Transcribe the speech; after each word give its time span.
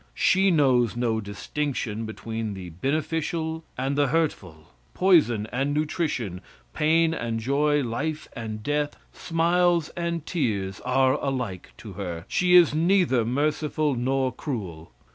She 0.15 0.49
knows 0.49 0.95
no 0.97 1.21
distinction 1.21 2.07
between 2.07 2.55
the 2.55 2.69
beneficial 2.71 3.63
and 3.77 3.95
the 3.95 4.07
hurtful. 4.07 4.69
Poison 4.95 5.47
and 5.51 5.75
nutrition, 5.75 6.41
pain 6.73 7.13
and 7.13 7.39
joy, 7.39 7.83
life 7.83 8.27
and 8.35 8.63
death, 8.63 8.97
smiles 9.13 9.89
and 9.89 10.25
tears 10.25 10.79
are 10.79 11.23
alike 11.23 11.73
to 11.77 11.93
her. 11.93 12.25
She 12.27 12.55
is 12.55 12.73
neither 12.73 13.23
merciful 13.23 13.93
nor 13.93 14.31
cruel. 14.33 14.91